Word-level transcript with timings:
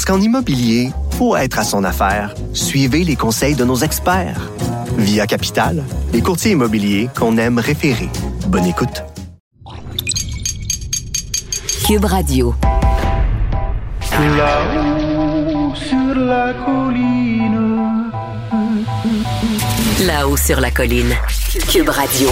Parce 0.00 0.16
qu'en 0.16 0.24
immobilier, 0.24 0.92
pour 1.18 1.36
être 1.36 1.58
à 1.58 1.62
son 1.62 1.84
affaire, 1.84 2.34
suivez 2.54 3.04
les 3.04 3.16
conseils 3.16 3.54
de 3.54 3.66
nos 3.66 3.76
experts. 3.76 4.50
Via 4.96 5.26
Capital, 5.26 5.84
les 6.14 6.22
courtiers 6.22 6.52
immobiliers 6.52 7.10
qu'on 7.14 7.36
aime 7.36 7.58
référer. 7.58 8.08
Bonne 8.46 8.64
écoute. 8.64 9.04
Cube 11.86 12.06
Radio. 12.06 12.54
Là-haut 14.10 15.74
sur 15.74 16.14
la 16.14 16.54
colline. 16.64 18.10
Là-haut 20.06 20.36
sur 20.38 20.60
la 20.60 20.70
colline. 20.70 21.14
Cube 21.70 21.90
Radio. 21.90 22.30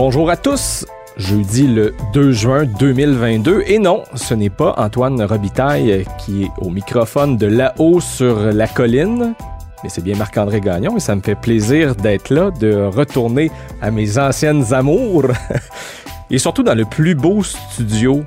Bonjour 0.00 0.30
à 0.30 0.36
tous. 0.36 0.86
Jeudi 1.16 1.66
le 1.66 1.92
2 2.12 2.30
juin 2.30 2.66
2022. 2.66 3.64
Et 3.66 3.80
non, 3.80 4.04
ce 4.14 4.32
n'est 4.32 4.48
pas 4.48 4.72
Antoine 4.76 5.20
Robitaille 5.20 6.04
qui 6.20 6.44
est 6.44 6.50
au 6.58 6.70
microphone 6.70 7.36
de 7.36 7.48
là-haut 7.48 7.98
sur 7.98 8.38
la 8.52 8.68
colline, 8.68 9.34
mais 9.82 9.88
c'est 9.88 10.04
bien 10.04 10.16
Marc-André 10.16 10.60
Gagnon 10.60 10.96
et 10.96 11.00
ça 11.00 11.16
me 11.16 11.20
fait 11.20 11.34
plaisir 11.34 11.96
d'être 11.96 12.30
là, 12.30 12.52
de 12.52 12.74
retourner 12.74 13.50
à 13.82 13.90
mes 13.90 14.18
anciennes 14.18 14.72
amours. 14.72 15.32
et 16.30 16.38
surtout 16.38 16.62
dans 16.62 16.76
le 16.76 16.84
plus 16.84 17.16
beau 17.16 17.42
studio 17.42 18.22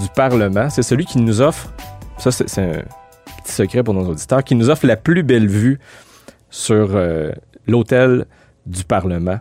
du 0.00 0.08
Parlement. 0.14 0.70
C'est 0.70 0.84
celui 0.84 1.06
qui 1.06 1.18
nous 1.18 1.40
offre, 1.40 1.72
ça 2.18 2.30
c'est 2.30 2.56
un 2.60 2.84
petit 3.42 3.52
secret 3.52 3.82
pour 3.82 3.94
nos 3.94 4.08
auditeurs, 4.08 4.44
qui 4.44 4.54
nous 4.54 4.70
offre 4.70 4.86
la 4.86 4.96
plus 4.96 5.24
belle 5.24 5.48
vue 5.48 5.80
sur 6.50 6.90
euh, 6.94 7.32
l'hôtel 7.66 8.26
du 8.64 8.84
Parlement. 8.84 9.40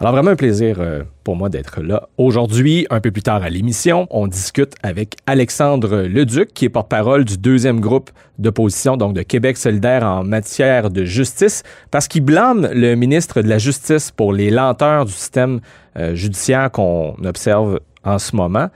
Alors 0.00 0.14
vraiment 0.14 0.30
un 0.30 0.36
plaisir 0.36 0.78
euh, 0.80 1.02
pour 1.24 1.36
moi 1.36 1.50
d'être 1.50 1.82
là. 1.82 2.08
Aujourd'hui, 2.16 2.86
un 2.88 3.02
peu 3.02 3.10
plus 3.10 3.22
tard 3.22 3.42
à 3.42 3.50
l'émission, 3.50 4.06
on 4.08 4.26
discute 4.28 4.72
avec 4.82 5.16
Alexandre 5.26 6.04
Leduc, 6.04 6.54
qui 6.54 6.64
est 6.64 6.70
porte-parole 6.70 7.26
du 7.26 7.36
deuxième 7.36 7.80
groupe 7.80 8.10
d'opposition, 8.38 8.96
donc 8.96 9.12
de 9.12 9.20
Québec 9.20 9.58
solidaire 9.58 10.02
en 10.04 10.24
matière 10.24 10.88
de 10.88 11.04
justice, 11.04 11.64
parce 11.90 12.08
qu'il 12.08 12.24
blâme 12.24 12.66
le 12.72 12.94
ministre 12.94 13.42
de 13.42 13.48
la 13.48 13.58
Justice 13.58 14.10
pour 14.10 14.32
les 14.32 14.50
lenteurs 14.50 15.04
du 15.04 15.12
système 15.12 15.60
euh, 15.98 16.14
judiciaire 16.14 16.70
qu'on 16.70 17.14
observe 17.22 17.80
en 18.02 18.18
ce 18.18 18.34
moment, 18.34 18.70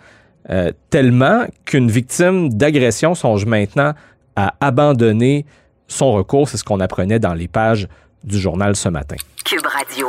euh, 0.50 0.72
tellement 0.90 1.46
qu'une 1.64 1.90
victime 1.90 2.52
d'agression 2.52 3.14
songe 3.14 3.46
maintenant 3.46 3.94
à 4.36 4.52
abandonner 4.60 5.46
son 5.88 6.12
recours. 6.12 6.50
C'est 6.50 6.58
ce 6.58 6.64
qu'on 6.64 6.80
apprenait 6.80 7.18
dans 7.18 7.32
les 7.32 7.48
pages 7.48 7.88
du 8.24 8.38
journal 8.38 8.76
ce 8.76 8.90
matin. 8.90 9.16
Cube 9.42 9.66
Radio. 9.66 10.08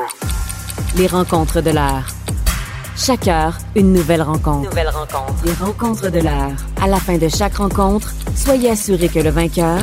Les 0.97 1.07
rencontres 1.07 1.61
de 1.61 1.71
l'heure. 1.71 2.05
Chaque 2.95 3.27
heure, 3.27 3.57
une 3.75 3.91
nouvelle 3.93 4.21
rencontre. 4.21 4.69
Nouvelle 4.69 4.89
rencontre. 4.89 5.45
Les 5.45 5.53
rencontres 5.53 6.09
de 6.09 6.19
l'heure. 6.19 6.55
À 6.81 6.87
la 6.87 6.97
fin 6.97 7.17
de 7.17 7.27
chaque 7.27 7.55
rencontre, 7.55 8.13
soyez 8.35 8.71
assurés 8.71 9.09
que 9.09 9.19
le 9.19 9.29
vainqueur, 9.29 9.79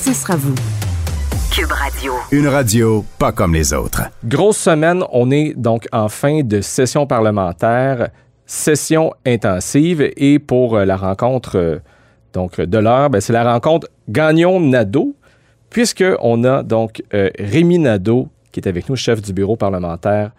ce 0.00 0.12
sera 0.12 0.36
vous. 0.36 0.54
Cube 1.52 1.72
Radio. 1.72 2.12
Une 2.30 2.46
radio 2.48 3.04
pas 3.18 3.32
comme 3.32 3.54
les 3.54 3.72
autres. 3.72 4.02
Grosse 4.24 4.58
semaine, 4.58 5.02
on 5.10 5.30
est 5.30 5.54
donc 5.56 5.86
en 5.92 6.08
fin 6.08 6.42
de 6.42 6.60
session 6.60 7.06
parlementaire, 7.06 8.10
session 8.44 9.12
intensive 9.26 10.12
et 10.16 10.38
pour 10.38 10.76
euh, 10.76 10.84
la 10.84 10.96
rencontre 10.96 11.56
euh, 11.56 11.78
donc 12.32 12.60
de 12.60 12.78
l'heure, 12.78 13.10
ben, 13.10 13.20
c'est 13.20 13.32
la 13.32 13.50
rencontre 13.50 13.88
Gagnon-Nadeau 14.08 15.16
puisque 15.70 16.04
on 16.20 16.44
a 16.44 16.62
donc 16.62 17.02
euh, 17.14 17.30
Rémi 17.38 17.78
Nadeau 17.78 18.28
qui 18.56 18.60
est 18.60 18.68
avec 18.70 18.88
nous, 18.88 18.96
chef 18.96 19.20
du 19.20 19.34
bureau 19.34 19.56
parlementaire 19.56 20.30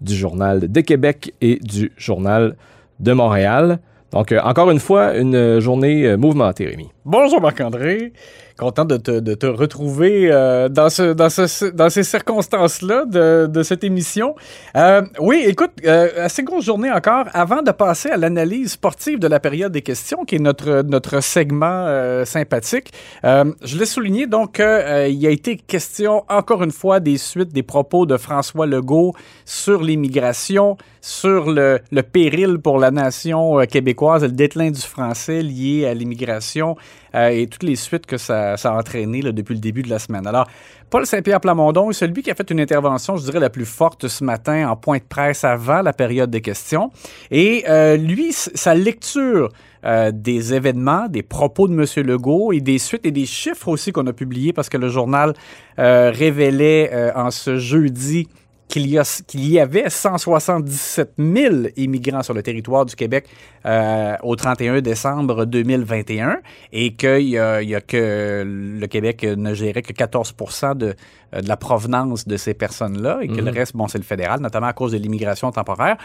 du 0.00 0.14
Journal 0.14 0.72
de 0.72 0.80
Québec 0.80 1.34
et 1.42 1.56
du 1.56 1.92
Journal 1.98 2.56
de 3.00 3.12
Montréal. 3.12 3.80
Donc, 4.12 4.32
euh, 4.32 4.40
encore 4.42 4.70
une 4.70 4.78
fois, 4.78 5.14
une 5.14 5.60
journée 5.60 6.06
euh, 6.06 6.16
mouvementée, 6.16 6.64
Rémi. 6.64 6.88
Bonjour 7.08 7.40
Marc-André. 7.40 8.12
Content 8.58 8.86
de 8.86 8.96
te, 8.96 9.46
retrouver 9.46 10.32
euh, 10.32 10.70
dans, 10.70 10.88
ce, 10.88 11.12
dans, 11.12 11.28
ce, 11.28 11.66
dans 11.66 11.90
ces 11.90 12.02
circonstances-là 12.02 13.04
de, 13.04 13.62
cette 13.62 13.84
émission. 13.84 14.34
Euh, 14.76 15.02
oui, 15.20 15.44
écoute, 15.46 15.70
euh, 15.84 16.24
assez 16.24 16.42
grosse 16.42 16.64
journée 16.64 16.90
encore. 16.90 17.26
Avant 17.34 17.60
de 17.62 17.70
passer 17.70 18.08
à 18.08 18.16
l'analyse 18.16 18.72
sportive 18.72 19.18
de 19.18 19.28
la 19.28 19.40
période 19.40 19.72
des 19.72 19.82
questions, 19.82 20.24
qui 20.24 20.36
est 20.36 20.38
notre, 20.38 21.20
segment 21.20 22.24
sympathique, 22.24 22.92
je 23.22 23.72
voulais 23.72 23.86
souligner 23.86 24.26
donc 24.26 24.54
qu'il 24.54 24.64
a 24.64 25.30
été 25.30 25.58
question 25.58 26.24
encore 26.28 26.64
une 26.64 26.72
fois 26.72 26.98
des 26.98 27.18
suites 27.18 27.52
des 27.52 27.62
propos 27.62 28.06
de 28.06 28.16
François 28.16 28.66
Legault 28.66 29.14
sur 29.44 29.82
l'immigration, 29.82 30.76
sur 31.02 31.50
le, 31.50 31.78
le 31.92 32.02
péril 32.02 32.58
pour 32.58 32.78
la 32.78 32.90
nation 32.90 33.58
québécoise, 33.66 34.22
le 34.22 34.32
déclin 34.32 34.70
du 34.70 34.80
français 34.80 35.42
lié 35.42 35.86
à 35.86 35.94
l'immigration 35.94 36.76
euh, 37.14 37.28
et 37.28 37.46
toutes 37.46 37.62
les 37.62 37.76
suites 37.76 38.06
que 38.06 38.16
ça, 38.16 38.54
a 38.54 38.70
entraîné 38.70 39.22
là, 39.22 39.32
depuis 39.32 39.54
le 39.54 39.60
début 39.60 39.82
de 39.82 39.90
la 39.90 39.98
semaine. 39.98 40.26
Alors, 40.26 40.46
Paul 40.90 41.06
Saint-Pierre 41.06 41.40
Plamondon 41.40 41.90
est 41.90 41.94
celui 41.94 42.22
qui 42.22 42.30
a 42.30 42.34
fait 42.34 42.50
une 42.50 42.60
intervention, 42.60 43.16
je 43.16 43.24
dirais, 43.24 43.40
la 43.40 43.50
plus 43.50 43.66
forte 43.66 44.08
ce 44.08 44.22
matin 44.22 44.68
en 44.68 44.76
point 44.76 44.98
de 44.98 45.04
presse 45.08 45.44
avant 45.44 45.82
la 45.82 45.92
période 45.92 46.30
des 46.30 46.40
questions. 46.40 46.90
Et 47.30 47.64
euh, 47.68 47.96
lui, 47.96 48.32
sa 48.32 48.74
lecture 48.74 49.50
euh, 49.84 50.12
des 50.12 50.54
événements, 50.54 51.08
des 51.08 51.22
propos 51.22 51.68
de 51.68 51.74
M. 51.74 52.06
Legault 52.06 52.52
et 52.52 52.60
des 52.60 52.78
suites 52.78 53.04
et 53.04 53.10
des 53.10 53.26
chiffres 53.26 53.68
aussi 53.68 53.92
qu'on 53.92 54.06
a 54.06 54.12
publiés 54.12 54.52
parce 54.52 54.68
que 54.68 54.76
le 54.76 54.88
journal 54.88 55.34
révélait 55.76 57.12
en 57.14 57.30
ce 57.30 57.58
jeudi 57.58 58.28
qu'il 58.68 58.86
y, 58.86 58.98
y 59.34 59.60
avait 59.60 59.88
177 59.88 61.12
000 61.18 61.54
immigrants 61.76 62.22
sur 62.22 62.34
le 62.34 62.42
territoire 62.42 62.84
du 62.84 62.94
Québec 62.96 63.26
euh, 63.64 64.16
au 64.22 64.36
31 64.36 64.80
décembre 64.80 65.44
2021 65.44 66.38
et 66.72 66.94
qu'il 66.94 67.28
y 67.28 67.38
a, 67.38 67.62
il 67.62 67.68
y 67.68 67.74
a 67.74 67.80
que 67.80 68.42
le 68.44 68.86
Québec 68.86 69.22
ne 69.22 69.54
gérait 69.54 69.82
que 69.82 69.92
14 69.92 70.34
de, 70.74 70.94
de 71.32 71.48
la 71.48 71.56
provenance 71.56 72.26
de 72.26 72.36
ces 72.36 72.54
personnes-là 72.54 73.18
et 73.22 73.28
que 73.28 73.40
le 73.40 73.50
reste, 73.50 73.76
bon, 73.76 73.88
c'est 73.88 73.98
le 73.98 74.04
fédéral, 74.04 74.40
notamment 74.40 74.66
à 74.66 74.72
cause 74.72 74.92
de 74.92 74.98
l'immigration 74.98 75.50
temporaire. 75.50 75.96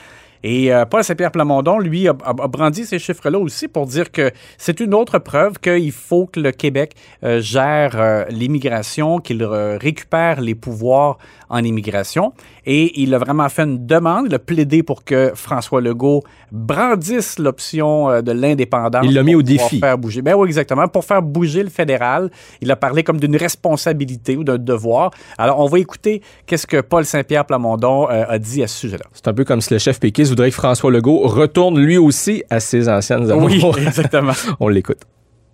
Et 0.44 0.74
euh, 0.74 0.86
Paul 0.86 1.04
Saint-Pierre 1.04 1.32
Plamondon, 1.32 1.80
lui, 1.80 2.08
a, 2.08 2.14
brandi 2.14 2.86
ces 2.86 3.00
chiffres-là 3.00 3.40
aussi 3.40 3.68
pour 3.68 3.86
dire 3.86 4.12
que 4.12 4.32
c'est 4.58 4.80
une 4.80 4.94
autre 4.94 5.20
preuve 5.20 5.60
qu'il 5.60 5.92
faut 5.92 6.26
que 6.26 6.40
le 6.40 6.52
Québec 6.52 6.94
euh, 7.24 7.42
gère 7.42 7.94
euh, 7.96 8.26
l'immigration, 8.30 9.20
qu'il 9.20 9.44
récupère 9.44 10.42
les 10.42 10.56
pouvoirs 10.56 11.18
en 11.50 11.64
immigration. 11.64 12.34
Et 12.66 13.02
il 13.02 13.14
a 13.14 13.18
vraiment 13.18 13.50
fait 13.50 13.64
une 13.64 13.86
demande, 13.86 14.28
il 14.28 14.36
a 14.36 14.40
plaidé 14.40 14.84
pour 14.84 15.04
que 15.04 15.32
François 15.36 15.82
Legault 15.82 16.24
brandisse 16.52 17.40
l'option 17.40 18.22
de 18.22 18.32
l'indépendance. 18.32 19.04
Il 19.06 19.14
l'a 19.14 19.24
mis 19.24 19.36
au 19.36 19.42
défi. 19.42 19.80
Faire 19.80 19.98
bouger. 19.98 20.22
Ben 20.22 20.36
oui, 20.36 20.48
exactement. 20.48 20.88
Pour 20.88 21.04
faire 21.04 21.22
bouger 21.22 21.64
le 21.64 21.70
fédéral, 21.70 22.30
il 22.62 22.72
a 22.72 22.76
parlé 22.76 23.04
comme 23.04 23.20
d'une 23.20 23.36
responsabilité 23.36 24.38
ou 24.38 24.44
d'un 24.44 24.58
devoir. 24.58 25.12
Alors, 25.38 25.60
on 25.60 25.66
va 25.66 25.80
écouter 25.80 26.22
qu'est-ce 26.46 26.68
que 26.68 26.82
Paul 26.82 27.04
Saint-Pierre 27.04 27.46
Plamondon 27.46 28.06
a 28.06 28.38
dit 28.38 28.64
à 28.64 28.68
ce 28.68 28.78
sujet-là. 28.78 29.06
C'est 29.12 29.28
un 29.28 29.34
peu 29.34 29.44
comme 29.44 29.60
si 29.60 29.74
le 29.74 29.80
chef 29.80 30.00
péquiste 30.00 30.31
voudrait 30.32 30.50
que 30.50 30.56
François 30.56 30.92
Legault 30.92 31.20
retourne 31.20 31.80
lui 31.80 31.98
aussi 31.98 32.44
à 32.50 32.60
ses 32.60 32.90
anciennes 32.90 33.30
amours. 33.30 33.76
Oui, 33.78 33.84
exactement. 33.86 34.34
On 34.60 34.68
l'écoute. 34.68 35.02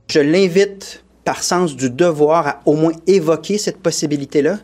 Je 0.09 0.19
l'invite, 0.19 1.03
par 1.25 1.43
sens 1.43 1.75
du 1.75 1.89
devoir, 1.89 2.47
à 2.47 2.59
au 2.65 2.75
moins 2.75 2.93
évoquer 3.05 3.57
cette 3.57 3.77
possibilité-là. 3.77 4.59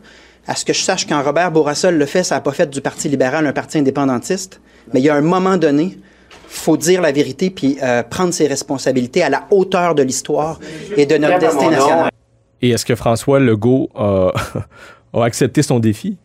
À 0.48 0.56
ce 0.56 0.65
que 0.65 0.74
je 0.74 0.81
sache, 0.81 1.07
quand 1.07 1.21
Robert 1.21 1.51
Bourassa 1.51 1.92
le 1.92 2.06
fait, 2.06 2.24
ça 2.24 2.36
n'a 2.36 2.42
pas 2.42 2.51
fait 2.51 2.69
du 2.69 2.81
Parti 2.81 3.10
libéral 3.10 3.45
un 3.45 3.54
parti 3.54 3.77
indépendantiste. 3.77 4.62
Mais 4.94 5.00
il 5.00 5.04
y 5.04 5.10
a 5.10 5.15
un 5.15 5.21
moment 5.21 5.57
donné, 5.57 5.98
faut 6.48 6.77
dire 6.77 7.01
la 7.01 7.12
vérité 7.12 7.50
puis 7.50 7.77
euh, 7.81 8.04
prendre 8.04 8.33
ses 8.33 8.48
responsabilités 8.48 9.24
à 9.24 9.30
la 9.30 9.48
hauteur 9.51 9.95
de 9.95 10.04
l'histoire 10.04 10.60
et 10.95 11.06
de 11.06 11.18
notre 11.18 11.39
destin 11.39 11.71
national. 11.71 12.10
Et 12.62 12.69
est-ce 12.69 12.86
que 12.86 12.95
François 12.95 13.39
Legault 13.39 13.89
a, 13.95 14.31
a 15.13 15.24
accepté 15.24 15.62
son 15.62 15.80
défi? 15.80 16.18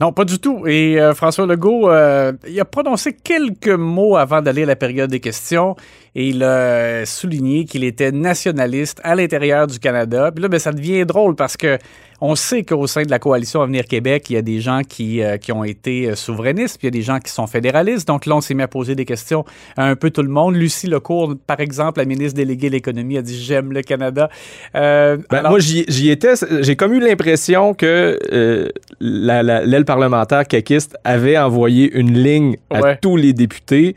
Non, 0.00 0.12
pas 0.12 0.24
du 0.26 0.38
tout. 0.38 0.66
Et 0.66 1.00
euh, 1.00 1.14
François 1.14 1.46
Legault, 1.46 1.88
euh, 1.90 2.32
il 2.46 2.60
a 2.60 2.66
prononcé 2.66 3.14
quelques 3.14 3.68
mots 3.68 4.16
avant 4.16 4.42
d'aller 4.42 4.64
à 4.64 4.66
la 4.66 4.76
période 4.76 5.10
des 5.10 5.20
questions. 5.20 5.74
et 6.14 6.28
il 6.28 6.42
a 6.42 7.04
souligné 7.06 7.64
qu'il 7.66 7.84
était 7.84 8.10
nationaliste 8.12 9.00
à 9.04 9.14
l'intérieur 9.14 9.66
du 9.66 9.78
Canada. 9.78 10.30
Puis 10.34 10.42
là, 10.42 10.48
ben, 10.48 10.58
ça 10.58 10.72
devient 10.72 11.04
drôle 11.06 11.34
parce 11.34 11.56
que 11.58 11.78
on 12.22 12.34
sait 12.34 12.62
qu'au 12.62 12.86
sein 12.86 13.02
de 13.02 13.10
la 13.10 13.18
coalition 13.18 13.60
Avenir 13.60 13.84
Québec, 13.84 14.30
il 14.30 14.32
y 14.32 14.36
a 14.38 14.42
des 14.42 14.60
gens 14.60 14.80
qui, 14.88 15.22
euh, 15.22 15.36
qui 15.36 15.52
ont 15.52 15.64
été 15.64 16.14
souverainistes, 16.16 16.78
puis 16.78 16.88
il 16.88 16.94
y 16.94 16.96
a 16.96 16.98
des 16.98 17.02
gens 17.02 17.18
qui 17.18 17.30
sont 17.30 17.46
fédéralistes. 17.46 18.08
Donc 18.08 18.24
là, 18.24 18.36
on 18.36 18.40
s'est 18.40 18.54
mis 18.54 18.62
à 18.62 18.68
poser 18.68 18.94
des 18.94 19.04
questions 19.04 19.44
à 19.76 19.84
un 19.84 19.96
peu 19.96 20.08
tout 20.10 20.22
le 20.22 20.30
monde. 20.30 20.54
Lucie 20.56 20.86
Lecourt, 20.86 21.34
par 21.46 21.60
exemple, 21.60 21.98
la 22.00 22.06
ministre 22.06 22.34
déléguée 22.34 22.68
de 22.68 22.72
l'économie, 22.74 23.18
a 23.18 23.22
dit 23.22 23.38
J'aime 23.38 23.72
le 23.72 23.82
Canada. 23.82 24.30
Ben, 24.72 25.18
alors- 25.30 25.50
Moi, 25.50 25.60
j'y 25.60 26.08
étais. 26.10 26.32
J'ai 26.60 26.76
comme 26.76 26.94
eu 26.94 27.00
l'impression 27.00 27.74
que 27.74 28.18
la- 29.00 29.42
la- 29.42 29.55
l'aile 29.64 29.84
parlementaire 29.84 30.46
caquiste 30.46 30.96
avait 31.04 31.38
envoyé 31.38 31.90
une 31.98 32.12
ligne 32.18 32.56
à 32.70 32.80
Ouais. 32.80 32.98
tous 33.00 33.16
les 33.16 33.32
députés 33.32 33.96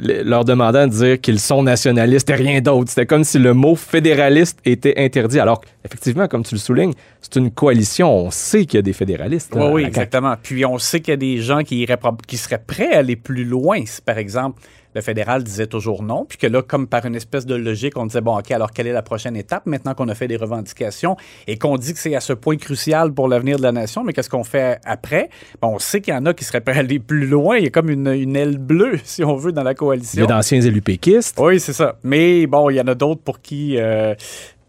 le- 0.00 0.22
leur 0.22 0.44
demandant 0.44 0.86
de 0.86 0.92
dire 0.92 1.20
qu'ils 1.20 1.40
sont 1.40 1.62
nationalistes 1.62 2.30
et 2.30 2.34
rien 2.34 2.60
d'autre. 2.60 2.90
C'était 2.90 3.06
comme 3.06 3.24
si 3.24 3.38
le 3.38 3.52
mot 3.52 3.74
fédéraliste 3.74 4.58
était 4.64 4.94
interdit. 4.96 5.40
Alors, 5.40 5.60
effectivement, 5.84 6.28
comme 6.28 6.44
tu 6.44 6.54
le 6.54 6.60
soulignes, 6.60 6.92
c'est 7.20 7.36
une 7.36 7.50
coalition. 7.50 8.08
On 8.26 8.30
sait 8.30 8.64
qu'il 8.64 8.76
y 8.76 8.78
a 8.78 8.82
des 8.82 8.92
fédéralistes. 8.92 9.50
Oui, 9.54 9.60
là, 9.60 9.70
oui, 9.70 9.82
CAQ. 9.82 9.88
exactement. 9.88 10.34
Puis 10.40 10.64
on 10.64 10.78
sait 10.78 11.00
qu'il 11.00 11.12
y 11.12 11.14
a 11.14 11.16
des 11.16 11.38
gens 11.38 11.62
qui, 11.62 11.78
iraient 11.80 11.96
prob- 11.96 12.20
qui 12.26 12.36
seraient 12.36 12.62
prêts 12.64 12.92
à 12.92 12.98
aller 12.98 13.16
plus 13.16 13.44
loin. 13.44 13.80
Si, 13.84 14.00
par 14.00 14.18
exemple, 14.18 14.60
le 14.94 15.00
fédéral 15.00 15.42
disait 15.42 15.66
toujours 15.66 16.02
non, 16.02 16.24
puis 16.28 16.38
que 16.38 16.46
là, 16.46 16.62
comme 16.62 16.86
par 16.86 17.04
une 17.06 17.14
espèce 17.14 17.46
de 17.46 17.54
logique, 17.54 17.96
on 17.96 18.06
disait, 18.06 18.20
bon, 18.20 18.38
OK, 18.38 18.50
alors 18.50 18.70
quelle 18.72 18.86
est 18.86 18.92
la 18.92 19.02
prochaine 19.02 19.36
étape? 19.36 19.66
Maintenant 19.66 19.94
qu'on 19.94 20.08
a 20.08 20.14
fait 20.14 20.28
des 20.28 20.36
revendications 20.36 21.16
et 21.46 21.56
qu'on 21.58 21.76
dit 21.76 21.92
que 21.94 21.98
c'est 21.98 22.14
à 22.14 22.20
ce 22.20 22.32
point 22.32 22.56
crucial 22.56 23.12
pour 23.12 23.28
l'avenir 23.28 23.56
de 23.56 23.62
la 23.62 23.72
nation, 23.72 24.04
mais 24.04 24.12
qu'est-ce 24.12 24.30
qu'on 24.30 24.44
fait 24.44 24.78
après? 24.84 25.30
Bon, 25.60 25.68
on 25.74 25.78
sait 25.78 26.00
qu'il 26.00 26.12
y 26.14 26.16
en 26.16 26.26
a 26.26 26.34
qui 26.34 26.44
seraient 26.44 26.60
prêts 26.60 26.76
à 26.76 26.78
aller 26.80 26.98
plus 26.98 27.26
loin. 27.26 27.56
Il 27.56 27.64
y 27.64 27.66
a 27.66 27.70
comme 27.70 27.90
une, 27.90 28.08
une 28.08 28.36
aile 28.36 28.58
bleue, 28.58 28.98
si 29.04 29.24
on 29.24 29.36
veut, 29.36 29.52
dans 29.52 29.62
la 29.62 29.70
Il 29.70 29.74
y 29.74 29.76
coalition. 29.76 30.24
a 30.24 30.26
d'anciens 30.26 30.60
élus 30.60 30.82
péquistes. 30.82 31.38
Oui, 31.40 31.58
c'est 31.60 31.72
ça. 31.72 31.96
Mais 32.02 32.46
bon, 32.46 32.70
il 32.70 32.76
y 32.76 32.80
en 32.80 32.86
a 32.88 32.94
d'autres 32.94 33.22
pour 33.22 33.40
qui 33.40 33.76
euh, 33.78 34.14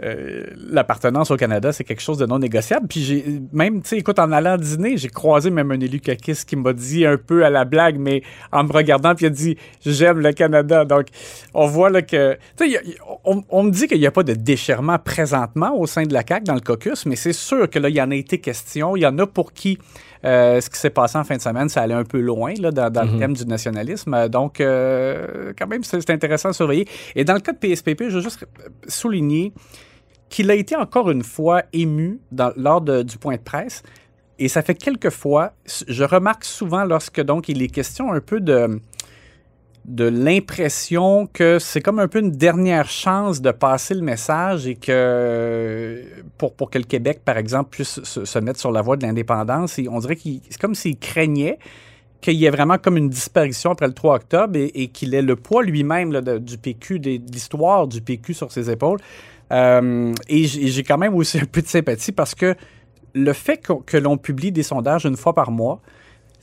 euh, 0.02 0.46
l'appartenance 0.72 1.30
au 1.30 1.38
Canada, 1.38 1.72
c'est 1.72 1.84
quelque 1.84 2.02
chose 2.02 2.18
de 2.18 2.26
non 2.26 2.40
négociable. 2.40 2.88
Puis 2.88 3.02
j'ai 3.04 3.42
même, 3.52 3.82
tu 3.82 3.90
sais, 3.90 3.98
écoute, 3.98 4.18
en 4.20 4.32
allant 4.32 4.58
dîner, 4.58 4.98
j'ai 4.98 5.10
croisé 5.10 5.50
même 5.52 5.72
un 5.72 5.80
élu 5.80 6.00
caquiste 6.00 6.50
qui 6.50 6.56
m'a 6.56 6.74
dit 6.74 7.06
un 7.06 7.18
peu 7.18 7.46
à 7.46 7.50
la 7.50 7.64
blague, 7.64 7.98
mais 8.00 8.24
en 8.52 8.64
me 8.64 8.72
regardant, 8.74 9.14
puis 9.14 9.26
il 9.26 9.28
a 9.28 9.32
dit 9.32 9.58
J'aime 9.86 10.20
le 10.20 10.34
Canada. 10.34 10.84
Donc, 10.86 11.08
on 11.54 11.68
voit 11.68 11.90
là 11.90 12.02
que. 12.02 12.38
Tu 12.58 12.72
sais, 12.72 12.82
on, 13.24 13.44
on 13.50 13.64
me 13.64 13.72
dit 13.72 13.88
qu'il 13.88 14.00
n'y 14.00 14.08
a 14.08 14.12
pas 14.12 14.24
de 14.24 14.34
déchirement 14.34 14.98
présentement 14.98 15.78
au 15.78 15.86
sein 15.86 16.04
de 16.04 16.14
la 16.14 16.24
CAQ 16.28 16.46
dans 16.46 16.56
le 16.56 16.62
caucus, 16.62 17.06
mais 17.06 17.16
c'est 17.16 17.34
sûr 17.34 17.70
que 17.70 17.78
là, 17.80 17.90
il 17.90 17.96
y 17.96 18.02
en 18.02 18.10
a 18.12 18.16
été 18.16 18.40
question. 18.40 18.96
Il 18.96 19.02
y 19.02 19.06
en 19.06 19.18
a 19.20 19.28
pour 19.28 19.54
qui. 19.54 19.78
euh, 20.26 20.62
ce 20.62 20.70
qui 20.70 20.80
s'est 20.80 20.90
passé 20.90 21.18
en 21.18 21.24
fin 21.26 21.36
de 21.36 21.42
semaine, 21.42 21.68
ça 21.70 21.82
allait 21.82 21.94
un 21.94 22.06
peu 22.06 22.20
loin 22.22 22.54
là, 22.60 22.72
dans, 22.72 22.90
dans 22.90 23.04
le 23.04 23.20
thème 23.20 23.34
du 23.34 23.46
nationalisme. 23.46 24.30
Donc, 24.30 24.62
euh, 24.62 25.52
quand 25.58 25.68
même, 25.68 25.84
c'est 25.84 26.10
intéressant 26.10 26.50
à 26.50 26.54
surveiller. 26.54 26.88
Et 27.16 27.26
dans 27.26 27.34
le 27.34 27.42
cas 27.42 27.52
de 27.52 27.58
PSPP, 27.58 28.04
je 28.10 28.16
veux 28.16 28.22
juste 28.22 28.46
souligner 28.88 29.52
qu'il 30.34 30.50
a 30.50 30.56
été 30.56 30.76
encore 30.76 31.12
une 31.12 31.22
fois 31.22 31.62
ému 31.74 32.20
lors 32.56 32.82
du 32.82 33.18
point 33.20 33.36
de 33.36 33.42
presse. 33.42 33.84
Et 34.40 34.48
ça 34.48 34.64
fait 34.64 34.74
quelques 34.74 35.12
fois, 35.12 35.54
je 35.88 36.04
remarque 36.04 36.44
souvent 36.44 36.86
lorsque 36.86 37.22
donc 37.22 37.50
il 37.50 37.62
est 37.62 37.68
question 37.68 38.12
un 38.12 38.20
peu 38.20 38.40
de, 38.40 38.82
de 39.86 40.06
l'impression 40.06 41.28
que 41.32 41.60
c'est 41.60 41.82
comme 41.82 42.00
un 42.00 42.08
peu 42.08 42.18
une 42.18 42.32
dernière 42.32 42.90
chance 42.90 43.44
de 43.44 43.52
passer 43.52 43.94
le 43.94 44.02
message 44.02 44.66
et 44.66 44.74
que 44.74 46.04
pour, 46.40 46.56
pour 46.56 46.72
que 46.72 46.80
le 46.80 46.86
Québec, 46.86 47.22
par 47.24 47.38
exemple, 47.38 47.70
puisse 47.70 48.02
se, 48.04 48.40
mettre 48.40 48.60
sur 48.60 48.72
la 48.72 48.82
voie 48.82 48.98
de 48.98 49.06
l'indépendance, 49.06 49.80
on 49.88 50.00
dirait 50.00 50.16
qu'il 50.16 50.42
c'est 50.50 50.60
comme 50.60 50.74
s'il 50.74 50.98
craignait 50.98 51.60
qu'il 52.22 52.36
y 52.36 52.46
ait 52.46 52.50
vraiment 52.50 52.80
comme 52.80 52.98
une 52.98 53.10
disparition 53.10 53.72
après 53.72 53.86
le 53.86 53.94
3 53.94 54.16
octobre 54.16 54.58
et, 54.58 54.88
qu'il 54.88 55.14
ait 55.14 55.22
le 55.22 55.36
poids 55.36 55.62
lui-même 55.62 56.22
du 56.40 56.58
PQ, 56.58 57.00
de 57.00 57.20
l'histoire 57.32 57.86
du 57.86 58.02
PQ 58.02 58.34
sur 58.34 58.52
ses 58.52 58.72
épaules. 58.72 59.00
Euh, 59.54 60.14
et 60.28 60.46
j'ai 60.46 60.84
quand 60.84 60.98
même 60.98 61.16
aussi 61.16 61.40
un 61.40 61.46
peu 61.46 61.62
de 61.62 61.68
sympathie 61.68 62.12
parce 62.12 62.34
que 62.36 62.56
le 63.14 63.34
fait 63.34 63.62
que 63.86 63.98
l'on 63.98 64.18
publie 64.18 64.52
des 64.52 64.64
sondages 64.64 65.06
une 65.06 65.18
fois 65.18 65.34
par 65.34 65.52
mois, 65.52 65.82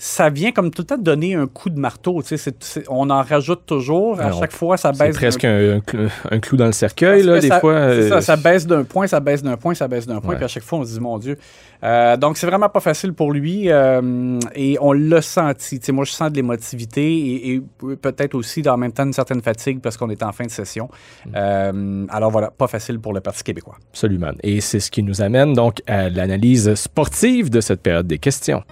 ça 0.02 0.30
vient 0.30 0.50
comme 0.50 0.70
tout 0.70 0.80
le 0.80 0.86
temps 0.86 0.96
donner 0.96 1.34
un 1.34 1.46
coup 1.46 1.68
de 1.68 1.78
marteau. 1.78 2.22
c'est- 2.24 2.38
c'est- 2.38 2.84
on 2.88 3.10
en 3.10 3.22
rajoute 3.22 3.66
toujours. 3.66 4.18
À 4.18 4.32
chaque 4.32 4.52
fois, 4.52 4.78
ça 4.78 4.92
C'est 4.94 5.04
baisse. 5.04 5.14
presque 5.16 5.42
d'un- 5.42 5.48
un, 5.50 5.76
un 5.76 5.80
clou- 5.80 6.08
un 6.30 6.38
clou 6.38 6.56
dans 6.56 6.64
le 6.64 6.72
cercueil, 6.72 7.22
là, 7.22 7.38
des 7.38 7.48
ça- 7.48 7.60
fois. 7.60 7.90
c'est 7.92 8.08
ça, 8.08 8.16
euh, 8.16 8.20
ça 8.22 8.36
baisse 8.36 8.66
d'un 8.66 8.84
point, 8.84 9.06
ça 9.06 9.20
baisse 9.20 9.42
d'un 9.42 9.58
point, 9.58 9.74
ça 9.74 9.88
baisse 9.88 10.06
d'un 10.06 10.20
point. 10.22 10.36
Puis 10.36 10.44
à 10.44 10.48
chaque 10.48 10.62
fois, 10.62 10.78
on 10.78 10.84
se 10.86 10.94
dit, 10.94 11.00
mon 11.00 11.18
Dieu. 11.18 11.36
Euh, 11.84 12.16
donc, 12.16 12.38
c'est 12.38 12.46
vraiment 12.46 12.68
pas 12.70 12.80
facile 12.80 13.12
pour 13.12 13.30
lui. 13.32 13.70
euh, 13.70 14.38
et 14.54 14.78
on 14.80 14.92
l'a 14.92 15.20
senti. 15.20 15.80
Moi, 15.92 16.04
je 16.06 16.12
sens 16.12 16.30
de 16.30 16.36
l'émotivité 16.36 17.02
et, 17.02 17.52
et 17.54 17.62
peut-être 18.00 18.34
aussi, 18.34 18.66
en 18.68 18.76
même 18.78 18.92
temps, 18.92 19.04
une 19.04 19.12
certaine 19.12 19.42
fatigue 19.42 19.80
parce 19.82 19.96
qu'on 19.98 20.08
est 20.08 20.22
en 20.22 20.32
fin 20.32 20.44
de 20.46 20.50
session. 20.50 20.88
Mm. 21.26 21.30
Euh, 21.36 22.06
alors 22.08 22.30
voilà, 22.30 22.50
pas 22.50 22.68
facile 22.68 22.98
pour 23.00 23.12
le 23.12 23.20
Parti 23.20 23.42
québécois. 23.44 23.76
Absolument. 23.92 24.32
Et 24.42 24.62
c'est 24.62 24.80
ce 24.80 24.90
qui 24.90 25.02
nous 25.02 25.20
amène 25.20 25.52
donc 25.52 25.82
à 25.86 26.08
l'analyse 26.08 26.74
sportive 26.74 27.50
de 27.50 27.60
cette 27.60 27.82
période 27.82 28.06
des 28.06 28.18
questions. 28.18 28.62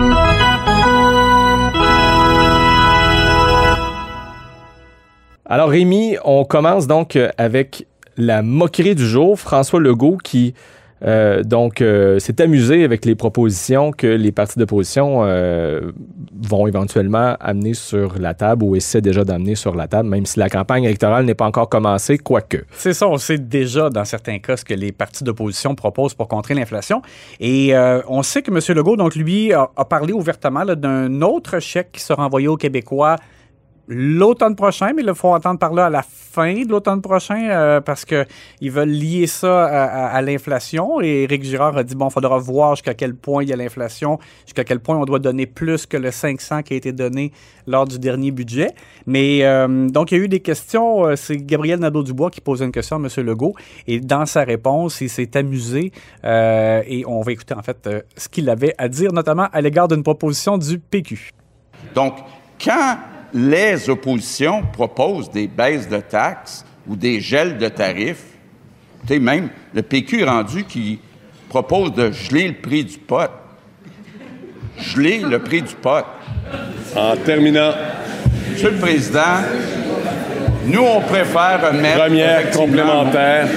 Alors 5.50 5.70
Rémi, 5.70 6.18
on 6.24 6.44
commence 6.44 6.86
donc 6.86 7.16
euh, 7.16 7.30
avec 7.38 7.86
la 8.18 8.42
moquerie 8.42 8.94
du 8.94 9.06
jour. 9.06 9.40
François 9.40 9.80
Legault 9.80 10.18
qui 10.22 10.52
euh, 11.02 11.42
donc 11.42 11.80
euh, 11.80 12.18
s'est 12.18 12.42
amusé 12.42 12.84
avec 12.84 13.06
les 13.06 13.14
propositions 13.14 13.92
que 13.92 14.06
les 14.06 14.30
partis 14.30 14.58
d'opposition 14.58 15.20
vont 15.20 16.66
éventuellement 16.66 17.34
amener 17.40 17.72
sur 17.72 18.18
la 18.18 18.34
table 18.34 18.62
ou 18.62 18.76
essaient 18.76 19.00
déjà 19.00 19.24
d'amener 19.24 19.54
sur 19.54 19.74
la 19.74 19.88
table, 19.88 20.10
même 20.10 20.26
si 20.26 20.38
la 20.38 20.50
campagne 20.50 20.84
électorale 20.84 21.24
n'est 21.24 21.34
pas 21.34 21.46
encore 21.46 21.70
commencée, 21.70 22.18
quoique. 22.18 22.58
C'est 22.72 22.92
ça, 22.92 23.08
on 23.08 23.16
sait 23.16 23.38
déjà 23.38 23.88
dans 23.88 24.04
certains 24.04 24.40
cas 24.40 24.58
ce 24.58 24.66
que 24.66 24.74
les 24.74 24.92
partis 24.92 25.24
d'opposition 25.24 25.74
proposent 25.74 26.14
pour 26.14 26.28
contrer 26.28 26.52
l'inflation. 26.52 27.00
Et 27.40 27.72
on 28.06 28.22
sait 28.22 28.42
que 28.42 28.50
M. 28.50 28.76
Legault, 28.76 28.96
donc 28.96 29.14
lui, 29.14 29.54
a, 29.54 29.70
a 29.74 29.84
parlé 29.86 30.12
ouvertement 30.12 30.66
d'un 30.66 31.22
autre 31.22 31.58
chèque 31.58 31.92
qui 31.92 32.02
sera 32.02 32.26
envoyé 32.26 32.48
aux 32.48 32.58
Québécois 32.58 33.16
l'automne 33.88 34.54
prochain, 34.54 34.92
mais 34.94 35.02
il 35.02 35.14
faut 35.14 35.34
entendre 35.34 35.58
par 35.58 35.72
là 35.72 35.86
à 35.86 35.90
la 35.90 36.02
fin 36.02 36.52
de 36.62 36.68
l'automne 36.68 37.00
prochain 37.00 37.48
euh, 37.48 37.80
parce 37.80 38.04
qu'ils 38.04 38.70
veulent 38.70 38.90
lier 38.90 39.26
ça 39.26 39.64
à, 39.64 40.20
l'inflation. 40.20 41.00
Et 41.00 41.22
Éric 41.22 41.42
Girard 41.42 41.76
a 41.76 41.82
dit, 41.82 41.94
bon, 41.94 42.08
il 42.08 42.12
faudra 42.12 42.36
voir 42.38 42.76
jusqu'à 42.76 42.92
quel 42.92 43.14
point 43.14 43.42
il 43.42 43.48
y 43.48 43.52
a 43.52 43.56
l'inflation, 43.56 44.18
jusqu'à 44.44 44.64
quel 44.64 44.80
point 44.80 44.96
on 44.96 45.04
doit 45.06 45.18
donner 45.18 45.46
plus 45.46 45.86
que 45.86 45.96
le 45.96 46.10
500 46.10 46.62
qui 46.62 46.74
a 46.74 46.76
été 46.76 46.92
donné 46.92 47.32
lors 47.66 47.86
du 47.86 47.98
dernier 47.98 48.30
budget. 48.30 48.68
Mais 49.06 49.40
euh, 49.42 49.88
donc, 49.88 50.12
il 50.12 50.18
y 50.18 50.20
a 50.20 50.24
eu 50.24 50.28
des 50.28 50.40
questions. 50.40 51.06
euh, 51.06 51.16
C'est 51.16 51.38
Gabriel 51.38 51.80
Nadeau-Dubois 51.80 52.30
qui 52.30 52.42
posait 52.42 52.66
une 52.66 52.72
question 52.72 52.96
à 52.96 52.98
M. 53.00 53.26
Legault. 53.26 53.54
Et 53.86 54.00
dans 54.00 54.26
sa 54.26 54.44
réponse, 54.44 55.00
il 55.00 55.08
s'est 55.08 55.34
amusé. 55.36 55.92
euh, 56.24 56.82
et 56.86 57.06
on 57.06 57.22
va 57.22 57.32
écouter, 57.32 57.54
en 57.54 57.62
fait, 57.62 57.88
ce 58.16 58.28
qu'il 58.28 58.50
avait 58.50 58.74
à 58.76 58.88
dire, 58.88 59.12
notamment 59.12 59.48
à 59.50 59.60
l'égard 59.62 59.88
d'une 59.88 60.02
proposition 60.02 60.58
du 60.58 60.78
PQ. 60.78 61.30
Donc, 61.94 62.14
quand 62.62 62.98
les 63.32 63.88
oppositions 63.90 64.62
proposent 64.72 65.30
des 65.30 65.46
baisses 65.46 65.88
de 65.88 65.98
taxes 65.98 66.64
ou 66.86 66.96
des 66.96 67.20
gels 67.20 67.58
de 67.58 67.68
tarifs, 67.68 68.24
tu 69.06 69.14
sais, 69.14 69.20
même 69.20 69.50
le 69.74 69.82
PQ 69.82 70.20
est 70.20 70.24
rendu 70.24 70.64
qui 70.64 70.98
propose 71.48 71.92
de 71.92 72.10
geler 72.10 72.48
le 72.48 72.54
prix 72.54 72.84
du 72.84 72.98
pot. 72.98 73.30
Geler 74.78 75.20
le 75.20 75.38
prix 75.40 75.62
du 75.62 75.74
pot. 75.74 76.04
En 76.96 77.16
terminant, 77.16 77.72
Monsieur 78.52 78.70
le 78.70 78.78
Président, 78.78 79.38
nous, 80.66 80.82
on 80.82 81.00
préfère 81.00 81.72
mettre. 81.72 81.98
première 81.98 82.50
complémentaire. 82.50 83.48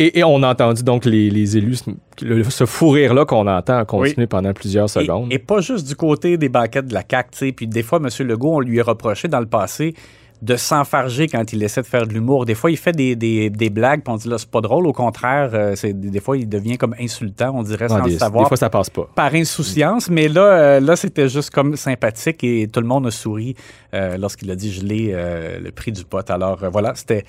Et, 0.00 0.20
et 0.20 0.24
on 0.24 0.42
a 0.42 0.48
entendu 0.50 0.82
donc 0.84 1.04
les, 1.04 1.28
les 1.28 1.56
élus, 1.56 1.80
le- 2.22 2.44
ce 2.44 2.64
fou 2.66 2.90
rire-là 2.90 3.24
qu'on 3.24 3.46
entend 3.46 3.84
continuer 3.84 4.26
pendant 4.26 4.52
plusieurs 4.52 4.88
secondes. 4.88 5.26
et 5.32 5.38
pas 5.38 5.60
juste 5.60 5.86
du 5.88 5.96
côté 5.96 6.36
des 6.38 6.48
banquettes 6.48 6.86
de 6.86 6.94
la 6.94 7.02
CAQ, 7.08 7.28
tu 7.32 7.38
sais. 7.38 7.52
Puis 7.52 7.66
des 7.66 7.82
fois, 7.82 7.98
M. 8.02 8.08
Legault, 8.26 8.54
on 8.56 8.60
lui 8.60 8.80
a 8.80 8.84
reproché 8.84 9.26
dans 9.28 9.40
le 9.40 9.46
passé 9.46 9.94
de 10.40 10.54
s'enfarger 10.54 11.26
quand 11.26 11.52
il 11.52 11.60
essaie 11.64 11.82
de 11.82 11.86
faire 11.88 12.06
de 12.06 12.12
l'humour. 12.12 12.44
Des 12.46 12.54
fois, 12.54 12.70
il 12.70 12.76
fait 12.76 12.92
des, 12.92 13.16
des, 13.16 13.50
des 13.50 13.70
blagues, 13.70 14.02
puis 14.04 14.12
on 14.12 14.16
dit 14.16 14.28
là, 14.28 14.38
c'est 14.38 14.48
pas 14.48 14.60
drôle. 14.60 14.86
Au 14.86 14.92
contraire, 14.92 15.50
euh, 15.52 15.74
c'est, 15.74 15.92
des 15.92 16.20
fois, 16.20 16.36
il 16.36 16.48
devient 16.48 16.78
comme 16.78 16.94
insultant, 17.00 17.50
on 17.56 17.64
dirait, 17.64 17.86
Ah, 17.86 17.98
sans 17.98 18.04
des, 18.04 18.12
le 18.12 18.18
savoir. 18.18 18.44
des 18.44 18.48
fois, 18.48 18.56
ça 18.56 18.70
passe 18.70 18.88
pas. 18.88 19.08
par 19.16 19.34
insouciance, 19.34 20.08
mais 20.08 20.28
là, 20.28 20.42
euh, 20.42 20.80
là 20.80 20.94
c'était 20.94 21.28
juste 21.28 21.50
comme 21.50 21.74
sympathique 21.74 22.44
et 22.44 22.68
tout 22.72 22.78
le 22.80 22.86
monde 22.86 23.08
a 23.08 23.10
souri 23.10 23.56
euh, 23.94 24.16
lorsqu'il 24.16 24.48
a 24.52 24.54
dit 24.54 24.72
geler 24.72 25.10
euh, 25.12 25.58
le 25.58 25.72
prix 25.72 25.90
du 25.90 26.04
pot. 26.04 26.30
Alors 26.30 26.60
voilà, 26.70 26.92
c'était 26.94 27.24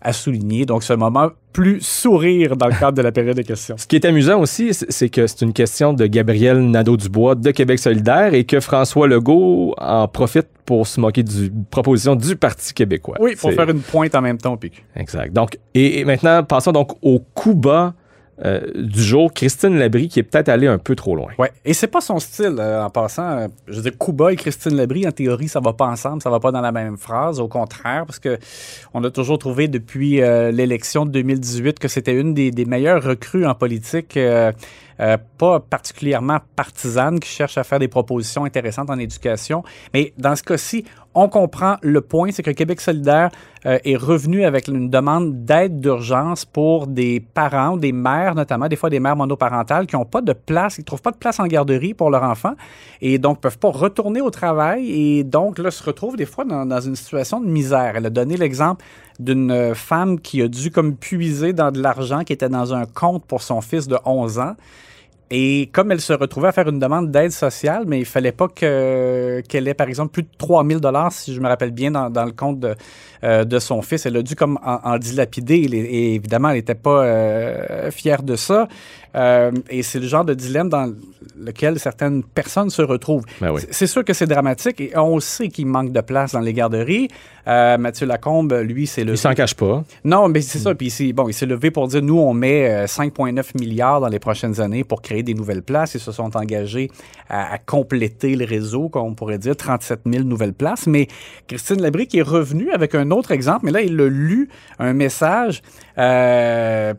à 0.00 0.12
souligner. 0.12 0.66
Donc, 0.66 0.82
ce 0.82 0.92
moment 0.92 1.30
plus 1.52 1.80
sourire 1.80 2.56
dans 2.56 2.68
le 2.68 2.74
cadre 2.74 2.96
de 2.96 3.02
la 3.02 3.10
période 3.10 3.36
de 3.36 3.42
questions. 3.42 3.76
Ce 3.76 3.86
qui 3.86 3.96
est 3.96 4.04
amusant 4.04 4.40
aussi, 4.40 4.72
c'est 4.72 5.08
que 5.08 5.26
c'est 5.26 5.42
une 5.42 5.52
question 5.52 5.92
de 5.92 6.06
Gabriel 6.06 6.70
Nadeau-Dubois 6.70 7.34
de 7.34 7.50
Québec 7.50 7.78
solidaire 7.78 8.34
et 8.34 8.44
que 8.44 8.60
François 8.60 9.08
Legault 9.08 9.74
en 9.78 10.06
profite 10.06 10.46
pour 10.64 10.86
se 10.86 11.00
moquer 11.00 11.22
du 11.22 11.50
proposition 11.70 12.14
du 12.14 12.36
Parti 12.36 12.74
québécois. 12.74 13.16
Oui, 13.18 13.34
pour 13.34 13.52
faire 13.52 13.68
une 13.68 13.80
pointe 13.80 14.14
en 14.14 14.20
même 14.20 14.38
temps 14.38 14.52
au 14.52 14.56
PQ. 14.56 14.84
Exact. 14.94 15.32
Donc, 15.32 15.58
et, 15.74 16.00
et 16.00 16.04
maintenant, 16.04 16.44
passons 16.44 16.72
donc 16.72 16.92
au 17.02 17.18
coup 17.34 17.54
bas 17.54 17.94
euh, 18.44 18.60
du 18.74 19.02
jour, 19.02 19.32
Christine 19.32 19.76
Labrie, 19.78 20.08
qui 20.08 20.20
est 20.20 20.22
peut-être 20.22 20.48
allée 20.48 20.68
un 20.68 20.78
peu 20.78 20.94
trop 20.94 21.16
loin. 21.16 21.32
Ouais. 21.38 21.50
Et 21.64 21.74
c'est 21.74 21.88
pas 21.88 22.00
son 22.00 22.20
style, 22.20 22.56
euh, 22.58 22.84
en 22.84 22.90
passant. 22.90 23.22
euh, 23.22 23.48
je 23.66 23.80
veux 23.80 23.90
dire, 23.90 24.30
et 24.30 24.36
Christine 24.36 24.76
Labrie, 24.76 25.06
en 25.08 25.12
théorie, 25.12 25.48
ça 25.48 25.60
va 25.60 25.72
pas 25.72 25.86
ensemble, 25.86 26.22
ça 26.22 26.30
va 26.30 26.38
pas 26.38 26.52
dans 26.52 26.60
la 26.60 26.70
même 26.70 26.96
phrase. 26.96 27.40
Au 27.40 27.48
contraire, 27.48 28.06
parce 28.06 28.20
que 28.20 28.38
on 28.94 29.02
a 29.02 29.10
toujours 29.10 29.38
trouvé 29.38 29.66
depuis 29.66 30.20
l'élection 30.52 31.04
de 31.04 31.10
2018 31.10 31.78
que 31.78 31.88
c'était 31.88 32.14
une 32.14 32.34
des, 32.34 32.64
meilleures 32.64 33.02
recrues 33.02 33.46
en 33.46 33.54
politique. 33.54 34.18
pas 34.96 35.60
particulièrement 35.60 36.38
partisane, 36.56 37.20
qui 37.20 37.28
cherche 37.28 37.58
à 37.58 37.64
faire 37.64 37.78
des 37.78 37.88
propositions 37.88 38.44
intéressantes 38.44 38.90
en 38.90 38.98
éducation. 38.98 39.64
Mais 39.94 40.12
dans 40.18 40.36
ce 40.36 40.42
cas-ci, 40.42 40.84
on 41.18 41.28
comprend 41.28 41.76
le 41.82 42.00
point, 42.00 42.30
c'est 42.30 42.42
que 42.42 42.50
Québec 42.50 42.80
solidaire 42.80 43.30
euh, 43.66 43.78
est 43.84 43.96
revenu 43.96 44.44
avec 44.44 44.68
une 44.68 44.88
demande 44.88 45.44
d'aide 45.44 45.80
d'urgence 45.80 46.44
pour 46.44 46.86
des 46.86 47.18
parents, 47.20 47.76
des 47.76 47.90
mères 47.90 48.34
notamment, 48.34 48.68
des 48.68 48.76
fois 48.76 48.88
des 48.88 49.00
mères 49.00 49.16
monoparentales 49.16 49.86
qui 49.86 49.96
n'ont 49.96 50.04
pas 50.04 50.20
de 50.20 50.32
place, 50.32 50.76
qui 50.76 50.82
ne 50.82 50.84
trouvent 50.84 51.02
pas 51.02 51.10
de 51.10 51.16
place 51.16 51.40
en 51.40 51.46
garderie 51.46 51.92
pour 51.92 52.10
leur 52.10 52.22
enfant 52.22 52.54
et 53.00 53.18
donc 53.18 53.40
peuvent 53.40 53.58
pas 53.58 53.70
retourner 53.70 54.20
au 54.20 54.30
travail 54.30 54.90
et 54.90 55.24
donc 55.24 55.58
là 55.58 55.72
se 55.72 55.82
retrouvent 55.82 56.16
des 56.16 56.26
fois 56.26 56.44
dans, 56.44 56.64
dans 56.64 56.80
une 56.80 56.94
situation 56.94 57.40
de 57.40 57.46
misère. 57.48 57.94
Elle 57.96 58.06
a 58.06 58.10
donné 58.10 58.36
l'exemple 58.36 58.84
d'une 59.18 59.74
femme 59.74 60.20
qui 60.20 60.40
a 60.40 60.46
dû 60.46 60.70
comme 60.70 60.94
puiser 60.94 61.52
dans 61.52 61.72
de 61.72 61.82
l'argent 61.82 62.22
qui 62.22 62.32
était 62.32 62.48
dans 62.48 62.74
un 62.74 62.86
compte 62.86 63.24
pour 63.24 63.42
son 63.42 63.60
fils 63.60 63.88
de 63.88 63.98
11 64.04 64.38
ans. 64.38 64.54
Et 65.30 65.68
comme 65.72 65.92
elle 65.92 66.00
se 66.00 66.12
retrouvait 66.14 66.48
à 66.48 66.52
faire 66.52 66.68
une 66.68 66.78
demande 66.78 67.10
d'aide 67.10 67.32
sociale, 67.32 67.84
mais 67.86 67.98
il 67.98 68.06
fallait 68.06 68.32
pas 68.32 68.48
que- 68.48 69.42
qu'elle 69.46 69.68
ait, 69.68 69.74
par 69.74 69.86
exemple, 69.88 70.12
plus 70.12 70.22
de 70.22 70.28
3000 70.38 70.78
dollars, 70.80 71.12
si 71.12 71.34
je 71.34 71.40
me 71.40 71.48
rappelle 71.48 71.70
bien, 71.70 71.90
dans, 71.90 72.24
le 72.24 72.32
compte 72.32 72.60
de, 72.60 72.74
euh, 73.24 73.44
de 73.44 73.58
son 73.58 73.82
fils. 73.82 74.06
Elle 74.06 74.16
a 74.16 74.22
dû 74.22 74.34
comme 74.34 74.58
en, 74.64 74.78
en 74.84 74.98
dilapider. 74.98 75.56
Et, 75.56 75.76
et 75.76 76.14
évidemment, 76.14 76.48
elle 76.48 76.56
n'était 76.56 76.74
pas 76.74 77.04
euh, 77.04 77.90
fière 77.90 78.22
de 78.22 78.36
ça. 78.36 78.68
Euh, 79.18 79.50
et 79.68 79.82
c'est 79.82 79.98
le 79.98 80.06
genre 80.06 80.24
de 80.24 80.32
dilemme 80.34 80.68
dans 80.68 80.94
lequel 81.36 81.78
certaines 81.78 82.22
personnes 82.22 82.70
se 82.70 82.82
retrouvent. 82.82 83.24
Ben 83.40 83.50
oui. 83.52 83.60
C'est- 83.70 83.86
sûr 83.88 84.04
que 84.04 84.12
c'est 84.12 84.26
dramatique 84.26 84.80
et 84.80 84.92
on 84.96 85.18
sait 85.18 85.48
qu'il 85.48 85.66
manque 85.66 85.92
de 85.92 86.00
place 86.00 86.32
dans 86.32 86.40
les 86.40 86.52
garderies. 86.52 87.08
Euh, 87.46 87.78
Mathieu 87.78 88.06
Lacombe, 88.06 88.52
lui, 88.64 88.86
c'est 88.86 89.02
le... 89.04 89.12
Il 89.14 89.18
s'en 89.18 89.32
cache 89.34 89.54
pas. 89.54 89.82
Non, 90.04 90.28
mais 90.28 90.40
c'est 90.42 90.58
ça. 90.58 90.74
Puis 90.74 90.90
c'est- 90.90 91.12
bon, 91.12 91.28
il 91.28 91.32
s'est 91.32 91.46
levé 91.46 91.70
pour 91.70 91.88
dire 91.88 92.02
nous, 92.02 92.18
on 92.18 92.34
met 92.34 92.68
euh, 92.70 92.86
5,9 92.86 93.58
milliards 93.58 94.00
dans 94.00 94.08
les 94.08 94.18
prochaines 94.18 94.60
années 94.60 94.84
pour 94.84 95.00
créer 95.02 95.22
des 95.22 95.34
nouvelles 95.34 95.62
places. 95.62 95.94
Ils 95.94 96.00
se 96.00 96.12
sont 96.12 96.36
engagés 96.36 96.90
à, 97.28 97.54
à 97.54 97.58
compléter 97.58 98.36
le 98.36 98.44
réseau, 98.44 98.88
comme 98.88 99.04
on 99.06 99.14
pourrait 99.14 99.38
dire, 99.38 99.56
37 99.56 100.00
000 100.06 100.24
nouvelles 100.24 100.52
places. 100.54 100.86
Mais 100.86 101.08
Christine 101.46 101.80
Labrie 101.80 102.06
qui 102.06 102.18
est 102.18 102.22
revenue 102.22 102.70
avec 102.72 102.94
un 102.94 103.10
autre 103.10 103.30
exemple, 103.32 103.64
mais 103.64 103.72
là, 103.72 103.80
il 103.80 103.98
a 104.00 104.08
lu 104.08 104.48
un 104.78 104.92
message. 104.92 105.62
Euh, 105.96 106.94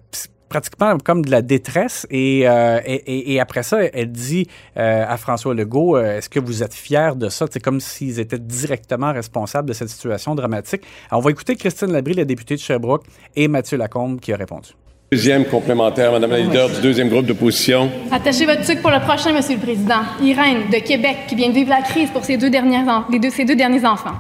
pratiquement 0.50 0.98
comme 0.98 1.24
de 1.24 1.32
la 1.32 1.42
détresse. 1.42 2.06
Et, 2.10 2.42
euh, 2.50 2.80
et, 2.86 2.96
et- 2.96 3.34
et 3.34 3.40
après 3.40 3.64
ça, 3.64 3.78
elle 3.94 4.12
dit 4.12 4.48
euh, 4.78 5.06
à 5.08 5.18
François 5.18 5.54
Legault, 5.54 5.96
euh, 5.98 6.18
est-ce 6.18 6.30
que 6.30 6.40
vous 6.40 6.64
êtes 6.64 6.74
fier 6.74 7.16
de 7.16 7.30
ça? 7.30 7.46
C'est 7.50 7.60
comme 7.62 7.80
s'ils 7.80 8.20
étaient 8.20 8.40
directement 8.40 9.14
responsables 9.14 9.68
de 9.70 9.74
cette 9.74 9.90
situation 9.90 10.36
dramatique. 10.36 10.82
Alors, 11.10 11.22
on 11.22 11.24
va 11.24 11.32
écouter 11.32 11.56
Christine 11.56 11.92
Labrie, 11.92 12.14
la 12.16 12.26
députée 12.26 12.56
de 12.56 12.60
Sherbrooke, 12.60 13.04
et 13.36 13.48
Mathieu 13.48 13.78
Lacombe 13.78 14.20
qui 14.20 14.34
a 14.34 14.38
répondu. 14.38 14.70
Deuxième 15.12 15.46
complémentaire, 15.46 16.12
Madame 16.12 16.30
la 16.30 16.40
leader 16.40 16.70
du 16.70 16.82
deuxième 16.82 17.10
groupe 17.10 17.26
d'opposition. 17.26 17.90
Attachez 18.12 18.46
votre 18.46 18.64
sucre 18.64 18.82
pour 18.84 18.92
le 18.92 19.00
prochain, 19.00 19.34
Monsieur 19.34 19.56
le 19.56 19.62
Président. 19.62 20.02
Irène, 20.22 20.70
de 20.72 20.78
Québec, 20.86 21.18
qui 21.28 21.34
vient 21.34 21.50
de 21.50 21.54
vivre 21.56 21.72
la 21.72 21.82
crise 21.82 22.12
pour 22.12 22.24
ses 22.24 22.38
deux, 22.38 22.52
dernières 22.52 22.88
en- 22.88 23.06
les 23.12 23.18
deux- 23.18 23.32
ses 23.32 23.44
deux 23.44 23.56
derniers 23.56 23.84
enfants. 23.86 24.14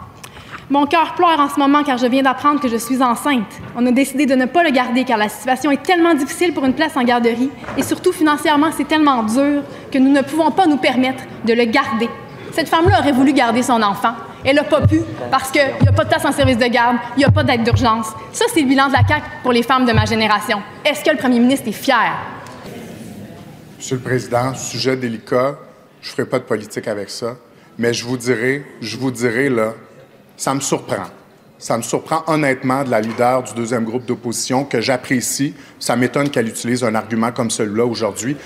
Mon 0.71 0.85
cœur 0.85 1.15
pleure 1.15 1.39
en 1.39 1.49
ce 1.49 1.59
moment 1.59 1.83
car 1.83 1.97
je 1.97 2.05
viens 2.05 2.21
d'apprendre 2.21 2.61
que 2.61 2.67
je 2.67 2.75
suis 2.75 3.01
enceinte. 3.01 3.51
On 3.75 3.83
a 3.87 3.91
décidé 3.91 4.27
de 4.27 4.35
ne 4.35 4.45
pas 4.45 4.61
le 4.61 4.69
garder 4.69 5.03
car 5.03 5.17
la 5.17 5.27
situation 5.27 5.71
est 5.71 5.81
tellement 5.81 6.13
difficile 6.13 6.53
pour 6.53 6.63
une 6.63 6.75
place 6.75 6.95
en 6.95 7.03
garderie 7.03 7.49
et 7.75 7.81
surtout 7.81 8.11
financièrement, 8.11 8.69
c'est 8.77 8.87
tellement 8.87 9.23
dur 9.23 9.63
que 9.91 9.97
nous 9.97 10.11
ne 10.11 10.21
pouvons 10.21 10.51
pas 10.51 10.67
nous 10.67 10.77
permettre 10.77 11.23
de 11.43 11.53
le 11.53 11.65
garder. 11.65 12.07
Cette 12.51 12.69
femme-là 12.69 12.99
aurait 12.99 13.13
voulu 13.13 13.33
garder 13.33 13.63
son 13.63 13.81
enfant. 13.81 14.13
Elle 14.45 14.57
n'a 14.57 14.63
pas 14.63 14.85
pu 14.85 15.01
parce 15.31 15.49
qu'il 15.49 15.65
n'y 15.81 15.87
a 15.87 15.91
pas 15.91 16.03
de 16.03 16.09
place 16.09 16.23
en 16.23 16.31
service 16.31 16.59
de 16.59 16.67
garde, 16.67 16.97
il 17.15 17.19
n'y 17.19 17.25
a 17.25 17.31
pas 17.31 17.43
d'aide 17.43 17.63
d'urgence. 17.63 18.09
Ça, 18.31 18.45
c'est 18.53 18.61
le 18.61 18.67
bilan 18.67 18.89
de 18.89 18.93
la 18.93 19.07
CAQ 19.07 19.25
pour 19.41 19.51
les 19.51 19.63
femmes 19.63 19.85
de 19.85 19.91
ma 19.91 20.05
génération. 20.05 20.61
Est-ce 20.85 21.03
que 21.03 21.09
le 21.09 21.17
premier 21.17 21.39
ministre 21.39 21.67
est 21.67 21.71
fier? 21.71 22.13
Monsieur 23.75 23.95
le 23.95 24.03
Président, 24.03 24.53
sujet 24.53 24.95
délicat, 24.95 25.57
je 25.99 26.09
ne 26.09 26.13
ferai 26.13 26.25
pas 26.25 26.37
de 26.37 26.43
politique 26.43 26.87
avec 26.87 27.09
ça, 27.09 27.37
mais 27.79 27.91
je 27.91 28.05
vous 28.05 28.17
dirai, 28.17 28.63
je 28.81 28.97
vous 28.97 29.09
dirai 29.09 29.49
là, 29.49 29.73
ça 30.39 30.55
me 30.55 30.61
surprend. 30.61 31.03
Ça 31.57 31.77
me 31.77 31.83
surprend 31.83 32.23
honnêtement 32.27 32.85
de 32.85 32.89
la 32.89 33.01
leader 33.01 33.43
du 33.43 33.53
deuxième 33.53 33.83
groupe 33.83 34.05
d'opposition 34.05 34.63
que 34.63 34.79
j'apprécie. 34.79 35.53
Ça 35.79 35.97
m'étonne 35.97 36.29
qu'elle 36.29 36.47
utilise 36.47 36.81
un 36.85 36.95
argument 36.95 37.33
comme 37.33 37.51
celui-là 37.51 37.85
aujourd'hui. 37.85 38.37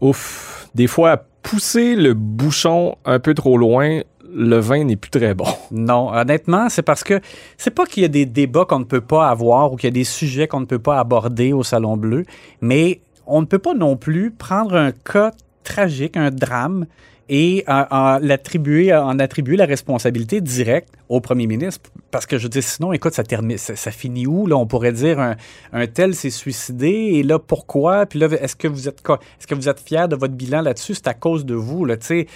Ouf. 0.00 0.66
Des 0.74 0.86
fois, 0.86 1.22
pousser 1.42 1.94
le 1.94 2.14
bouchon 2.14 2.96
un 3.04 3.20
peu 3.20 3.34
trop 3.34 3.58
loin, 3.58 4.00
le 4.34 4.56
vin 4.56 4.84
n'est 4.84 4.96
plus 4.96 5.10
très 5.10 5.34
bon. 5.34 5.44
Non, 5.70 6.10
honnêtement, 6.10 6.70
c'est 6.70 6.82
parce 6.82 7.04
que 7.04 7.20
c'est 7.58 7.70
pas 7.70 7.84
qu'il 7.84 8.02
y 8.02 8.06
a 8.06 8.08
des 8.08 8.24
débats 8.24 8.64
qu'on 8.64 8.78
ne 8.78 8.84
peut 8.84 9.02
pas 9.02 9.28
avoir 9.28 9.74
ou 9.74 9.76
qu'il 9.76 9.88
y 9.88 9.92
a 9.92 9.94
des 9.94 10.04
sujets 10.04 10.48
qu'on 10.48 10.60
ne 10.60 10.66
peut 10.66 10.78
pas 10.78 10.98
aborder 10.98 11.52
au 11.52 11.62
Salon 11.62 11.98
Bleu, 11.98 12.24
mais 12.62 13.02
on 13.26 13.42
ne 13.42 13.46
peut 13.46 13.58
pas 13.58 13.74
non 13.74 13.96
plus 13.96 14.30
prendre 14.30 14.74
un 14.74 14.92
cas 14.92 15.32
tragique, 15.64 16.16
un 16.16 16.30
drame, 16.30 16.86
et 17.28 17.64
en, 17.68 18.18
l'attribuer, 18.20 18.94
en 18.94 19.18
attribuer 19.18 19.56
la 19.56 19.66
responsabilité 19.66 20.40
directe 20.40 20.88
au 21.08 21.20
premier 21.20 21.46
ministre. 21.46 21.90
Parce 22.10 22.26
que 22.26 22.38
je 22.38 22.48
dis, 22.48 22.62
sinon, 22.62 22.92
écoute, 22.92 23.14
ça, 23.14 23.22
termine, 23.22 23.58
ça, 23.58 23.90
finit 23.90 24.26
où? 24.26 24.46
Là, 24.46 24.56
on 24.56 24.66
pourrait 24.66 24.92
dire 24.92 25.20
un, 25.20 25.36
un 25.72 25.86
tel 25.86 26.14
s'est 26.14 26.30
suicidé, 26.30 26.88
et 26.88 27.22
là, 27.22 27.38
pourquoi? 27.38 28.06
Puis 28.06 28.18
là, 28.18 28.28
est-ce 28.40 28.56
que 28.56 28.68
vous 28.68 28.88
êtes? 28.88 29.02
Est-ce 29.08 29.46
que 29.46 29.54
vous 29.54 29.68
êtes 29.68 29.80
fier 29.80 30.08
de 30.08 30.16
votre 30.16 30.34
bilan 30.34 30.62
là-dessus? 30.62 30.94
C'est 30.94 31.08
à 31.08 31.14
cause 31.14 31.44
de 31.44 31.54
vous, 31.54 31.84
là, 31.84 31.96
tu 31.96 32.06
sais. 32.06 32.26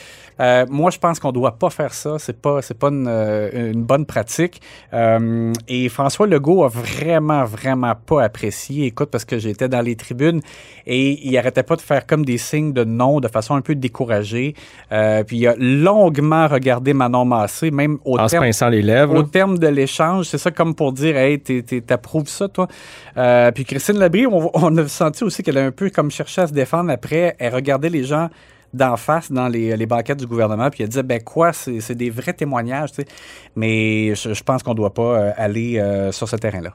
Euh, 0.40 0.66
moi, 0.68 0.90
je 0.90 0.98
pense 0.98 1.18
qu'on 1.18 1.32
doit 1.32 1.58
pas 1.58 1.70
faire 1.70 1.94
ça. 1.94 2.18
C'est 2.18 2.40
pas, 2.40 2.62
c'est 2.62 2.78
pas 2.78 2.88
une, 2.88 3.06
euh, 3.08 3.72
bonne 3.74 4.06
pratique. 4.06 4.60
Euh, 4.92 5.52
et 5.68 5.88
François 5.88 6.26
Legault 6.26 6.64
a 6.64 6.68
vraiment, 6.68 7.44
vraiment 7.44 7.94
pas 7.94 8.22
apprécié. 8.22 8.86
Écoute, 8.86 9.10
parce 9.10 9.24
que 9.24 9.38
j'étais 9.38 9.68
dans 9.68 9.80
les 9.80 9.96
tribunes 9.96 10.40
et 10.86 11.26
il 11.26 11.36
arrêtait 11.38 11.62
pas 11.62 11.76
de 11.76 11.80
faire 11.80 12.06
comme 12.06 12.24
des 12.24 12.38
signes 12.38 12.72
de 12.72 12.84
non, 12.84 13.20
de 13.20 13.28
façon 13.28 13.54
un 13.54 13.62
peu 13.62 13.74
découragée. 13.74 14.54
Euh, 14.92 15.24
puis 15.24 15.38
il 15.38 15.46
a 15.48 15.54
longuement 15.58 16.46
regardé 16.46 16.94
Manon 16.94 17.24
Massé, 17.24 17.70
même 17.70 17.98
au 18.04 18.18
En 18.18 18.28
se 18.28 18.32
terme, 18.32 18.44
pinçant 18.44 18.68
les 18.68 18.82
lèvres. 18.82 19.14
au 19.14 19.22
là. 19.22 19.28
terme 19.30 19.58
de 19.58 19.66
l'échange. 19.66 20.26
C'est 20.26 20.38
ça 20.38 20.50
comme 20.50 20.74
pour 20.74 20.92
dire, 20.92 21.16
hey, 21.16 21.40
t'approuves 21.40 22.28
ça, 22.28 22.48
toi. 22.48 22.68
Euh, 23.16 23.50
puis 23.52 23.64
Christine 23.64 23.98
Labrie, 23.98 24.26
on, 24.26 24.50
on 24.54 24.76
a 24.76 24.88
senti 24.88 25.24
aussi 25.24 25.42
qu'elle 25.42 25.58
a 25.58 25.64
un 25.64 25.72
peu 25.72 25.90
comme 25.90 26.10
cherché 26.10 26.42
à 26.42 26.46
se 26.46 26.52
défendre 26.52 26.90
après. 26.90 27.36
Elle 27.38 27.54
regardait 27.54 27.90
les 27.90 28.04
gens 28.04 28.28
d'en 28.74 28.96
face 28.96 29.32
dans 29.32 29.48
les, 29.48 29.76
les 29.76 29.86
banquettes 29.86 30.18
du 30.18 30.26
gouvernement, 30.26 30.68
puis 30.70 30.82
elle 30.82 30.88
disait, 30.88 31.02
ben 31.02 31.22
quoi, 31.22 31.52
c'est 31.52 31.94
des 31.94 32.10
vrais 32.10 32.32
témoignages, 32.34 32.92
tu 32.92 33.02
sais. 33.02 33.08
Mais 33.54 34.14
je, 34.14 34.34
je 34.34 34.42
pense 34.42 34.62
qu'on 34.62 34.74
doit 34.74 34.92
pas 34.92 35.02
euh, 35.02 35.32
aller 35.36 35.78
euh, 35.78 36.12
sur 36.12 36.28
ce 36.28 36.36
terrain-là. 36.36 36.74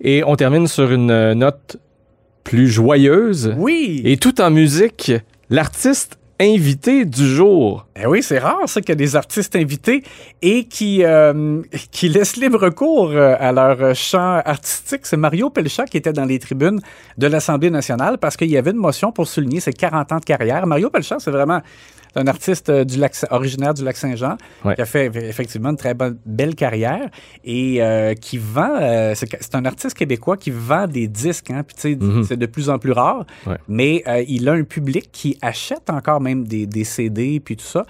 Et 0.00 0.22
on 0.26 0.34
termine 0.36 0.66
sur 0.66 0.90
une 0.90 1.32
note 1.34 1.76
plus 2.44 2.68
joyeuse. 2.68 3.54
Oui! 3.58 4.02
Et 4.04 4.16
tout 4.16 4.40
en 4.40 4.50
musique, 4.50 5.12
l'artiste 5.50 6.18
invité 6.40 7.04
du 7.04 7.26
jour. 7.26 7.86
Eh 7.96 8.06
oui, 8.06 8.22
c'est 8.22 8.38
rare 8.38 8.60
ça 8.66 8.80
qu'il 8.80 8.90
y 8.90 8.92
a 8.92 8.96
des 8.96 9.16
artistes 9.16 9.54
invités 9.56 10.02
et 10.40 10.64
qui, 10.64 11.04
euh, 11.04 11.62
laissent 12.02 12.36
libre 12.36 12.70
cours 12.70 13.10
euh, 13.10 13.36
à 13.38 13.52
leur 13.52 13.94
chant 13.94 14.40
artistique. 14.44 15.02
C'est 15.04 15.16
Mario 15.16 15.50
Pelchat 15.50 15.84
qui 15.86 15.96
était 15.96 16.12
dans 16.12 16.24
les 16.24 16.38
tribunes 16.38 16.80
de 17.18 17.26
l'Assemblée 17.26 17.70
nationale 17.70 18.18
parce 18.18 18.36
qu'il 18.36 18.50
y 18.50 18.56
avait 18.56 18.72
une 18.72 18.76
motion 18.76 19.12
pour 19.12 19.28
souligner 19.28 19.60
ses 19.60 19.72
40 19.72 20.12
ans 20.12 20.18
de 20.18 20.24
carrière. 20.24 20.66
Mario 20.66 20.90
Pelchat, 20.90 21.18
c'est 21.20 21.30
vraiment 21.30 21.60
un 22.16 22.26
artiste 22.26 22.68
euh, 22.68 22.84
du 22.84 22.98
lac, 22.98 23.14
originaire 23.30 23.74
du 23.74 23.84
lac 23.84 23.96
Saint-Jean 23.96 24.36
Ouais. 24.64 24.74
qui 24.74 24.80
a 24.82 24.84
fait 24.86 25.06
effectivement 25.16 25.70
une 25.70 25.76
très 25.76 25.94
bonne, 25.94 26.18
belle 26.26 26.54
carrière 26.54 27.08
et 27.44 27.82
euh, 27.82 28.14
qui 28.14 28.38
vend, 28.38 28.76
euh, 28.80 29.14
c'est 29.14 29.28
c'est 29.40 29.54
un 29.54 29.64
artiste 29.64 29.96
québécois 29.96 30.36
qui 30.36 30.50
vend 30.50 30.86
des 30.86 31.08
disques, 31.08 31.50
hein, 31.50 31.62
puis 31.66 31.74
tu 31.74 31.80
sais, 31.82 31.96
Mhm. 31.96 32.24
c'est 32.24 32.36
de 32.36 32.46
plus 32.46 32.68
en 32.70 32.78
plus 32.78 32.92
rare, 32.92 33.24
Ouais. 33.46 33.56
mais 33.68 34.02
euh, 34.06 34.24
il 34.28 34.48
a 34.48 34.52
un 34.52 34.64
public 34.64 35.08
qui 35.12 35.38
achète 35.42 35.88
encore 35.90 36.20
même 36.20 36.46
des, 36.46 36.66
des 36.66 36.84
CD 36.84 37.40
puis 37.40 37.56
tout 37.56 37.64
ça. 37.64 37.84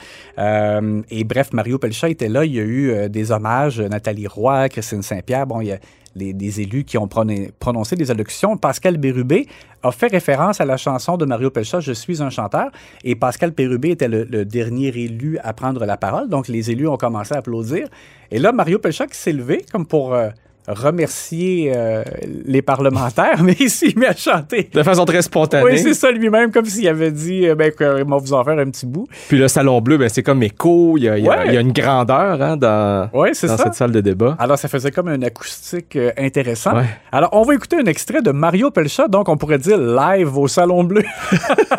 Et 1.11 1.25
bref, 1.25 1.52
Mario 1.52 1.79
Pelchat 1.79 2.09
était 2.11 2.29
là, 2.29 2.45
il 2.45 2.55
y 2.55 2.61
a 2.61 2.64
eu 2.64 3.09
des 3.09 3.31
hommages, 3.33 3.81
Nathalie 3.81 4.26
Roy, 4.26 4.69
Christine 4.69 5.02
Saint-Pierre, 5.02 5.47
bon, 5.47 5.61
il 5.61 5.69
y 5.69 5.73
a 5.73 5.79
les- 6.14 6.33
des 6.33 6.61
élus 6.61 6.85
qui 6.85 6.99
ont 6.99 7.09
prononcé 7.09 7.97
des 7.97 8.11
allocutions. 8.11 8.57
Pascal 8.57 8.97
Bérubé 8.97 9.47
a 9.83 9.92
fait 9.92 10.09
référence 10.09 10.61
à 10.61 10.64
la 10.64 10.76
chanson 10.76 11.16
de 11.16 11.25
Mario 11.25 11.50
Pelchat, 11.50 11.81
Je 11.81 11.92
suis 11.92 12.23
un 12.23 12.31
chanteur, 12.31 12.71
et 13.04 13.14
Pascal 13.14 13.50
Bérubé 13.50 13.90
était 13.90 14.09
le, 14.09 14.45
dernier 14.45 14.88
élu 14.88 15.38
à 15.42 15.52
prendre 15.52 15.85
la 15.85 15.97
parole, 15.97 16.28
donc 16.28 16.49
les 16.49 16.71
élus 16.71 16.88
ont 16.88 16.97
commencé 16.97 17.35
à 17.35 17.38
applaudir. 17.38 17.88
Et 18.31 18.38
là, 18.38 18.52
Mario 18.52 18.78
Pelchat 18.78 19.07
qui 19.07 19.16
s'est 19.16 19.33
levé 19.33 19.64
comme 19.73 19.87
pour... 19.87 20.14
euh, 20.14 20.31
remercier 20.69 21.73
euh, 21.75 22.02
les 22.45 22.62
parlementaires, 22.62 23.40
mais 23.42 23.57
il 23.59 23.71
s'est 23.71 23.92
mis 23.97 24.07
à 24.07 24.14
chanter. 24.14 24.69
De 24.73 24.83
façon 24.83 25.04
très 25.04 25.23
spontanée. 25.23 25.64
Oui, 25.64 25.78
c'est 25.78 25.95
ça 25.95 26.11
lui-même, 26.11 26.50
comme 26.52 26.64
s'il 26.64 26.87
avait 26.88 27.11
dit, 27.11 27.49
euh, 27.49 27.54
ben, 27.54 27.73
qu'il 27.73 27.87
va 27.87 28.16
vous 28.16 28.33
en 28.33 28.45
faire 28.45 28.59
un 28.59 28.71
petit 28.71 28.87
bout. 28.87 29.07
Puis 29.28 29.38
le 29.38 29.49
Salon 29.49 29.81
Bleu, 29.81 29.99
ben, 29.99 30.09
c'est 30.09 30.23
comme 30.23 30.42
écho. 30.42 30.97
Il 30.97 31.04
y 31.04 31.09
a, 31.09 31.19
il 31.19 31.25
y 31.25 31.28
a- 31.28 31.33
Ouais. 31.33 31.45
il 31.47 31.54
y 31.54 31.57
a 31.57 31.61
une 31.61 31.73
grandeur 31.73 32.40
hein, 32.42 32.57
dans, 32.57 33.09
cette 33.33 33.75
salle 33.75 33.92
de 33.92 34.00
débat. 34.00 34.37
Alors, 34.38 34.59
ça 34.59 34.69
faisait 34.69 34.90
comme 34.90 35.09
un 35.09 35.23
acoustique 35.23 35.97
euh, 35.97 36.12
intéressant. 36.19 36.76
Ouais. 36.76 36.85
Alors, 37.11 37.31
on 37.33 37.42
va 37.42 37.54
écouter 37.54 37.76
un 37.76 37.87
extrait 37.87 38.23
de 38.23 38.31
Mario 38.31 38.71
Pelcha, 38.71 39.09
donc 39.09 39.28
on 39.28 39.37
pourrait 39.37 39.59
dire 39.59 39.78
live 39.78 40.37
au 40.37 40.49
Salon 40.49 40.85
Bleu. 40.85 41.02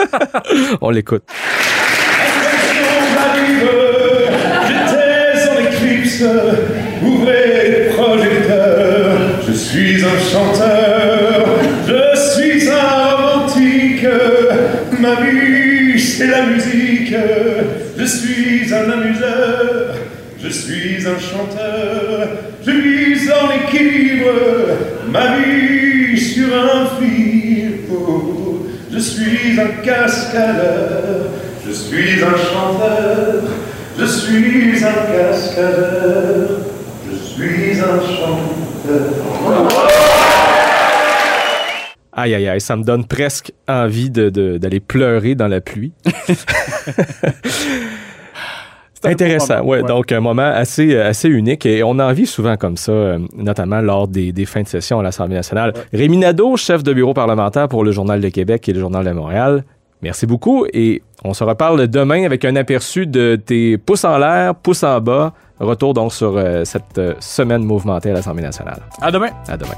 On 0.82 0.90
l'écoute. 0.90 1.24
Ouvrez 7.04 7.83
suis 9.74 10.06
un 10.06 10.20
chanteur, 10.20 11.48
je 11.88 12.20
suis 12.30 12.70
un 12.70 13.16
romantique. 13.16 14.06
Ma 15.00 15.16
vie, 15.16 16.00
c'est 16.00 16.28
la 16.28 16.46
musique. 16.46 17.16
Je 17.98 18.06
suis 18.06 18.72
un 18.72 18.92
amuseur, 18.92 19.96
je 20.40 20.50
suis 20.50 20.98
un 21.08 21.18
chanteur. 21.18 22.28
Je 22.64 22.72
vis 22.72 23.32
en 23.32 23.50
équilibre, 23.62 24.30
ma 25.10 25.38
vie 25.38 26.20
sur 26.20 26.50
un 26.54 26.86
fil. 27.00 27.72
Je 28.92 29.00
suis 29.00 29.60
un 29.60 29.82
cascadeur, 29.84 31.32
je 31.66 31.72
suis 31.72 32.24
un 32.24 32.38
chanteur. 32.38 33.42
Je 34.00 34.06
suis 34.06 34.84
un 34.84 35.14
cascadeur, 35.14 36.60
je 37.10 37.16
suis 37.16 37.80
un 37.80 38.00
chanteur. 38.16 38.53
Aïe, 42.16 42.36
aïe, 42.36 42.48
aïe, 42.48 42.62
ça 42.62 42.76
me 42.76 42.84
donne 42.84 43.06
presque 43.06 43.52
envie 43.68 44.10
de- 44.12 44.30
de- 44.30 44.58
d'aller 44.58 44.80
pleurer 44.80 45.34
dans 45.36 45.48
la 45.48 45.62
pluie. 45.62 45.94
Intéressant, 49.06 49.58
moment, 49.58 49.70
ouais, 49.70 49.82
ouais. 49.82 49.88
Donc, 49.88 50.12
un 50.14 50.22
moment 50.22 50.44
assez, 50.44 50.96
assez 50.98 51.28
unique 51.28 51.66
et 51.66 51.84
on 51.84 52.00
en 52.00 52.14
vit 52.14 52.26
souvent 52.26 52.56
comme 52.56 52.78
ça, 52.78 52.92
euh, 52.94 53.20
notamment 53.36 53.82
lors 53.82 54.08
des, 54.08 54.32
des 54.32 54.46
fins 54.46 54.62
de 54.62 54.68
session 54.68 55.00
à 55.00 55.04
l'Assemblée 55.04 55.36
nationale. 55.36 55.74
Rémi 55.92 56.18
Nadeau, 56.18 56.56
chef 56.56 56.84
de 56.84 56.94
bureau 56.94 57.14
parlementaire 57.14 57.68
pour 57.68 57.84
le 57.84 57.92
Journal 57.92 58.22
de 58.22 58.30
Québec 58.30 58.70
et 58.70 58.74
le 58.74 58.80
Journal 58.80 59.04
de 59.06 59.12
Montréal. 59.12 59.66
Merci 60.02 60.26
beaucoup 60.26 60.66
et 60.72 61.02
on 61.26 61.34
se 61.34 61.44
reparle 61.44 61.88
demain 61.90 62.24
avec 62.26 62.46
un 62.46 62.56
aperçu 62.56 63.06
de 63.06 63.36
tes 63.36 63.78
pouces 63.78 64.06
en 64.06 64.18
l'air, 64.18 64.56
pouces 64.56 64.84
en 64.84 65.02
bas. 65.02 65.34
Retour 65.64 65.94
donc 65.94 66.14
sur 66.14 66.38
euh, 66.38 66.64
cette 66.66 66.98
euh, 66.98 67.16
semaine 67.20 67.64
mouvementée 67.64 68.12
à 68.12 68.14
l'Assemblée 68.14 68.44
nationale. 68.44 68.82
À 69.02 69.12
demain. 69.12 69.30
À 69.48 69.58
demain. 69.58 69.76